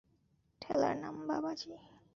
[0.61, 1.71] ঠেলার নাম বাবাজি।